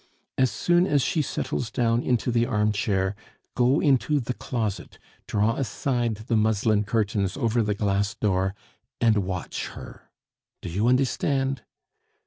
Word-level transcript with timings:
As 0.35 0.49
soon 0.49 0.87
as 0.87 1.03
she 1.03 1.21
settles 1.21 1.69
down 1.69 2.01
into 2.01 2.31
the 2.31 2.47
armchair, 2.47 3.15
go 3.53 3.79
into 3.79 4.19
the 4.19 4.33
closet, 4.33 4.97
draw 5.27 5.57
aside 5.57 6.15
the 6.25 6.35
muslin 6.35 6.85
curtains 6.85 7.37
over 7.37 7.61
the 7.61 7.75
glass 7.75 8.15
door, 8.15 8.55
and 8.99 9.17
watch 9.19 9.67
her.... 9.67 10.09
Do 10.63 10.71
you 10.71 10.87
understand?" 10.87 11.61